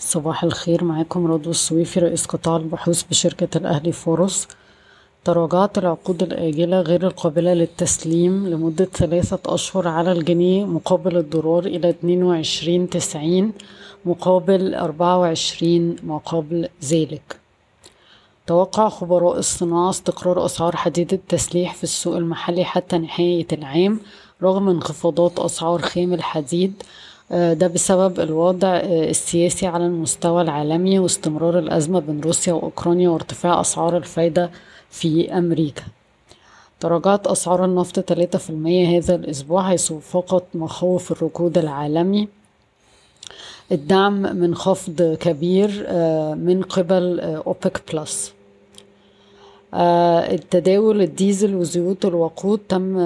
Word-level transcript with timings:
صباح 0.00 0.44
الخير 0.44 0.84
معاكم 0.84 1.26
رضوى 1.26 1.50
السويفي 1.50 2.00
رئيس 2.00 2.26
قطاع 2.26 2.56
البحوث 2.56 3.02
بشركة 3.02 3.58
الأهلي 3.58 3.92
فاروس. 3.92 4.48
تراجعت 5.24 5.78
العقود 5.78 6.22
الآجلة 6.22 6.80
غير 6.80 7.06
القابلة 7.06 7.54
للتسليم 7.54 8.46
لمدة 8.48 8.84
ثلاثة 8.84 9.54
أشهر 9.54 9.88
على 9.88 10.12
الجنيه 10.12 10.64
مقابل 10.64 11.16
الدولار 11.16 11.66
إلى 11.66 11.88
اتنين 11.90 12.22
وعشرين 12.22 12.90
تسعين 12.90 13.52
مقابل 14.04 14.74
أربعة 14.74 15.18
وعشرين 15.18 15.96
ما 16.02 16.18
قبل 16.18 16.68
ذلك. 16.84 17.40
توقع 18.46 18.88
خبراء 18.88 19.38
الصناعة 19.38 19.90
استقرار 19.90 20.44
أسعار 20.44 20.76
حديد 20.76 21.12
التسليح 21.12 21.74
في 21.74 21.84
السوق 21.84 22.16
المحلي 22.16 22.64
حتى 22.64 22.98
نهاية 22.98 23.46
العام 23.52 24.00
رغم 24.42 24.68
انخفاضات 24.68 25.38
أسعار 25.38 25.82
خام 25.82 26.12
الحديد 26.14 26.82
ده 27.30 27.66
بسبب 27.66 28.20
الوضع 28.20 28.76
السياسي 28.86 29.66
على 29.66 29.86
المستوى 29.86 30.42
العالمي 30.42 30.98
واستمرار 30.98 31.58
الأزمة 31.58 32.00
بين 32.00 32.20
روسيا 32.20 32.52
وأوكرانيا 32.52 33.08
وارتفاع 33.08 33.60
أسعار 33.60 33.96
الفايدة 33.96 34.50
في 34.90 35.38
أمريكا. 35.38 35.82
تراجعت 36.80 37.26
أسعار 37.26 37.64
النفط 37.64 38.00
تلاتة 38.00 38.38
في 38.38 38.50
المية 38.50 38.98
هذا 38.98 39.14
الأسبوع 39.14 39.68
حيث 39.68 39.92
فاقت 39.92 40.44
مخاوف 40.54 41.12
الركود 41.12 41.58
العالمي. 41.58 42.28
الدعم 43.72 44.22
من 44.36 44.54
خفض 44.54 45.16
كبير 45.20 45.70
من 46.34 46.62
قبل 46.62 47.20
أوبك 47.20 47.82
بلس. 47.92 48.32
التداول 49.74 51.02
الديزل 51.02 51.54
وزيوت 51.54 52.04
الوقود 52.04 52.60
تم 52.68 52.98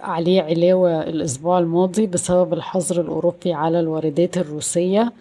عليه 0.00 0.42
علاوة 0.42 1.02
الأسبوع 1.02 1.58
الماضي 1.58 2.06
بسبب 2.06 2.52
الحظر 2.52 3.00
الأوروبي 3.00 3.52
على 3.52 3.80
الواردات 3.80 4.38
الروسية. 4.38 5.12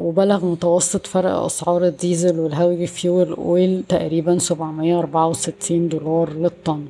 وبلغ 0.00 0.44
متوسط 0.44 1.06
فرق 1.06 1.30
أسعار 1.30 1.84
الديزل 1.84 2.40
وال 2.40 2.86
heavy 2.86 3.12
fuel 3.12 3.32
oil 3.32 3.82
تقريبا 3.88 4.38
سبعمية 4.38 4.98
أربعة 4.98 5.28
وستين 5.28 5.88
دولار 5.88 6.30
للطن. 6.32 6.86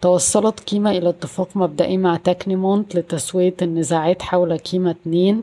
توصلت 0.00 0.60
كيما 0.60 0.90
إلى 0.90 1.08
اتفاق 1.08 1.48
مبدئي 1.54 1.96
مع 1.96 2.16
تكنيمونت 2.16 2.96
لتسوية 2.96 3.54
النزاعات 3.62 4.22
حول 4.22 4.56
كيما 4.56 4.90
اتنين 4.90 5.42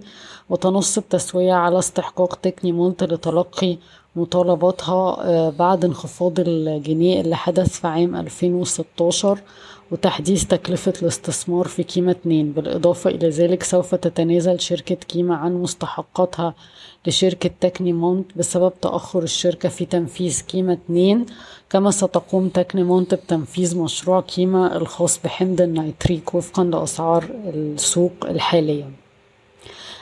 وتنص 0.50 0.97
التسوية 0.97 1.53
على 1.53 1.80
استحقاق 1.80 2.36
تكنيمونت 2.36 3.03
لتلقي 3.03 3.78
مطالباتها 4.16 5.50
بعد 5.50 5.86
انخفاض 5.86 6.33
الجنيه 6.39 7.22
اللي 7.22 7.36
حدث 7.36 7.80
في 7.80 7.88
عام 7.88 8.16
2016 8.16 9.39
وتحديث 9.92 10.45
تكلفة 10.45 10.94
الاستثمار 11.02 11.67
في 11.67 11.83
كيما 11.83 12.11
اتنين. 12.11 12.52
بالإضافة 12.52 13.09
إلى 13.09 13.30
ذلك 13.30 13.64
سوف 13.64 13.95
تتنازل 13.95 14.59
شركة 14.59 14.95
كيما 14.95 15.36
عن 15.36 15.53
مستحقاتها 15.53 16.53
لشركة 17.08 17.50
تكنيمونت 17.61 18.25
بسبب 18.38 18.73
تأخر 18.81 19.23
الشركة 19.23 19.69
في 19.69 19.86
تنفيذ 19.86 20.41
كيما 20.41 20.73
اتنين 20.73 21.25
كما 21.69 21.91
ستقوم 21.91 22.50
تكنيمونت 22.50 23.14
بتنفيذ 23.14 23.78
مشروع 23.78 24.22
كيما 24.22 24.78
الخاص 24.78 25.19
بحمض 25.23 25.61
النيتريك 25.61 26.34
وفقا 26.36 26.64
لأسعار 26.64 27.25
السوق 27.53 28.11
الحالية. 28.23 29.03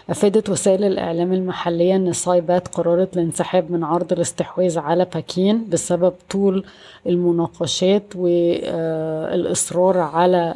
أفادت 0.10 0.50
وسائل 0.50 0.84
الإعلام 0.84 1.34
المحلية 1.34 1.96
أن 1.96 2.14
سايبات 2.14 2.68
قررت 2.68 3.18
الانسحاب 3.18 3.72
من 3.72 3.84
عرض 3.84 4.14
الاستحواذ 4.14 4.80
على 4.80 5.06
باكين 5.14 5.70
بسبب 5.70 6.14
طول 6.30 6.66
المناقشات 7.08 8.04
والإصرار 8.16 9.98
على 9.98 10.56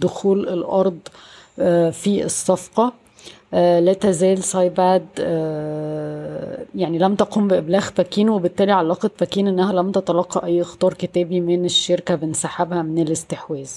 دخول 0.00 0.48
الأرض 0.48 0.98
في 1.92 2.24
الصفقة. 2.24 2.92
لا 3.52 3.92
تزال 3.92 4.42
سايباد 4.44 5.06
يعني 6.74 6.98
لم 6.98 7.14
تقم 7.14 7.48
بإبلاغ 7.48 7.88
باكين 7.96 8.28
وبالتالي 8.28 8.72
علقت 8.72 9.12
باكين 9.20 9.48
أنها 9.48 9.72
لم 9.72 9.90
تتلقى 9.92 10.46
أي 10.46 10.62
إخطار 10.62 10.94
كتابي 10.94 11.40
من 11.40 11.64
الشركة 11.64 12.14
بانسحابها 12.14 12.82
من 12.82 13.02
الاستحواذ. 13.02 13.70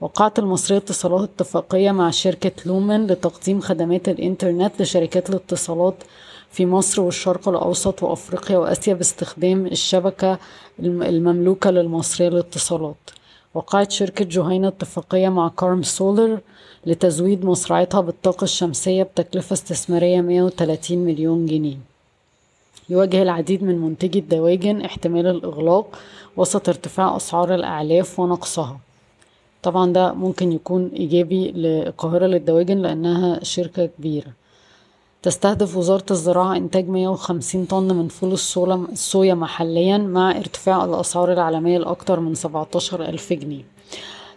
وقعت 0.00 0.38
المصرية 0.38 0.78
اتصالات 0.78 1.22
اتفاقية 1.22 1.90
مع 1.90 2.10
شركة 2.10 2.52
لومن 2.66 3.06
لتقديم 3.06 3.60
خدمات 3.60 4.08
الإنترنت 4.08 4.82
لشركات 4.82 5.30
الاتصالات 5.30 5.94
في 6.50 6.66
مصر 6.66 7.02
والشرق 7.02 7.48
الأوسط 7.48 8.02
وأفريقيا 8.02 8.58
وآسيا 8.58 8.94
باستخدام 8.94 9.66
الشبكة 9.66 10.38
المملوكة 10.80 11.70
للمصرية 11.70 12.28
للاتصالات. 12.28 13.10
وقعت 13.54 13.90
شركة 13.90 14.24
جهينة 14.24 14.68
اتفاقية 14.68 15.28
مع 15.28 15.48
كارم 15.48 15.82
سولر 15.82 16.40
لتزويد 16.86 17.44
مصرعتها 17.44 18.00
بالطاقة 18.00 18.44
الشمسية 18.44 19.02
بتكلفة 19.02 19.52
استثمارية 19.52 20.20
130 20.20 20.98
مليون 20.98 21.46
جنيه. 21.46 21.76
يواجه 22.88 23.22
العديد 23.22 23.62
من 23.62 23.78
منتجي 23.78 24.18
الدواجن 24.18 24.80
احتمال 24.80 25.26
الإغلاق 25.26 25.98
وسط 26.36 26.68
ارتفاع 26.68 27.16
أسعار 27.16 27.54
الأعلاف 27.54 28.20
ونقصها. 28.20 28.78
طبعا 29.64 29.92
ده 29.92 30.12
ممكن 30.12 30.52
يكون 30.52 30.90
إيجابي 30.96 31.50
للقاهرة 31.52 32.26
للدواجن 32.26 32.78
لأنها 32.78 33.44
شركة 33.44 33.86
كبيرة. 33.86 34.32
تستهدف 35.22 35.76
وزارة 35.76 36.04
الزراعة 36.10 36.56
إنتاج 36.56 36.88
150 36.88 37.64
طن 37.64 37.96
من 37.96 38.08
فول 38.08 38.32
الصويا 38.32 39.34
محليا 39.34 39.98
مع 39.98 40.30
ارتفاع 40.30 40.84
الأسعار 40.84 41.32
العالمية 41.32 41.78
لأكتر 41.78 42.20
من 42.20 42.34
17 42.34 43.02
ألف 43.02 43.32
جنيه. 43.32 43.62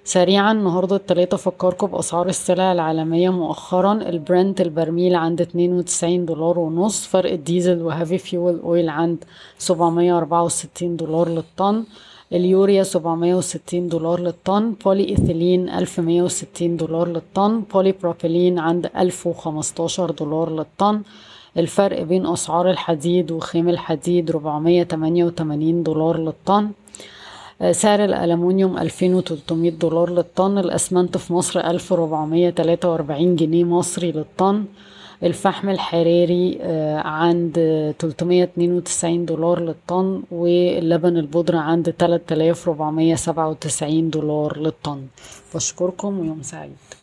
سريعا 0.03 0.51
النهاردة 0.51 0.95
التلاتة 0.95 1.37
فكركم 1.37 1.87
بأسعار 1.87 2.27
السلع 2.27 2.71
العالمية 2.71 3.29
مؤخرا. 3.29 3.93
البرنت 3.93 4.61
البرميل 4.61 5.15
عند 5.15 5.41
92 5.41 6.25
دولار 6.25 6.59
ونص 6.59 7.05
فرق 7.07 7.31
الديزل 7.31 7.81
و 7.81 7.87
heavy 7.87 8.17
fuel 8.17 8.59
oil 8.63 8.89
عند 8.89 9.23
764 9.57 10.95
دولار 10.95 11.29
للطن. 11.29 11.83
اليوريا 12.33 12.83
760 12.83 13.87
دولار 13.89 14.19
للطن 14.19 14.73
بولي 14.85 15.09
إيثيلين 15.09 15.69
1160 15.69 16.77
دولار 16.77 17.07
للطن 17.07 17.61
بولي 17.73 17.91
بروبيلين 17.91 18.59
عند 18.59 18.89
1015 18.97 20.11
دولار 20.11 20.51
للطن. 20.51 21.01
الفرق 21.57 22.01
بين 22.01 22.25
أسعار 22.25 22.69
الحديد 22.69 23.31
وخام 23.31 23.69
الحديد 23.69 24.29
488 24.29 25.83
دولار 25.83 26.17
للطن. 26.17 26.69
سعر 27.71 28.03
الألمونيوم 28.03 28.77
2300 28.77 29.71
دولار 29.71 30.09
للطن. 30.09 30.57
الأسمنت 30.57 31.17
في 31.17 31.33
مصر 31.33 31.59
1443 31.59 33.35
جنيه 33.35 33.63
مصري 33.63 34.11
للطن. 34.11 34.65
الفحم 35.23 35.69
الحراري 35.69 36.59
عند 37.05 37.55
392 37.99 39.25
دولار 39.25 39.59
للطن 39.59 40.23
واللبن 40.31 41.17
البودرة 41.17 41.57
عند 41.57 41.89
3497 41.89 44.09
دولار 44.09 44.59
للطن. 44.59 45.01
بشكركم 45.55 46.19
ويوم 46.19 46.41
سعيد. 46.41 46.71